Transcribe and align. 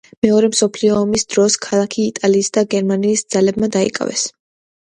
მეორე 0.25 0.47
მსოფლიო 0.53 0.95
ომის 1.01 1.25
დროს 1.33 1.57
ქალაქი 1.67 2.07
იტალიისა 2.13 2.55
და 2.57 2.65
გერმანიის 2.73 3.25
ძალებმა 3.37 3.73
დაიკავეს. 3.79 4.29